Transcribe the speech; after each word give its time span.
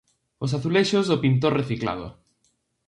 Os 0.43 0.51
azulexos 0.57 1.05
do 1.07 1.21
pintor 1.23 1.53
reciclado. 1.59 2.07